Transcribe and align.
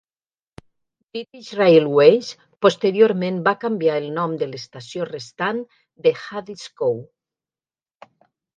British 1.17 1.49
Railways 1.59 2.29
posteriorment 2.67 3.37
va 3.49 3.55
canviar 3.65 3.99
el 4.05 4.09
nom 4.17 4.35
de 4.41 4.49
l'estació 4.49 5.07
restant 5.13 5.63
de 6.09 6.17
Haddiscoe. 6.25 6.93